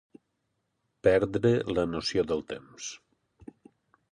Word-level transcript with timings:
Perdre 1.07 1.51
la 1.75 1.85
noció 1.91 2.25
del 2.33 2.41
temps 2.55 2.89